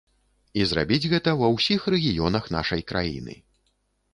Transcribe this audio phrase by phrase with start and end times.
[0.61, 3.37] І зрабіць гэта ва ўсіх рэгіёнах нашай краіны.